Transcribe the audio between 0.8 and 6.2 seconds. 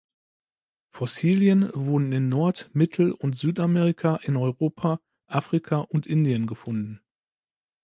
Fossilien wurden in Nord-, Mittel- und Südamerika, in Europa, Afrika und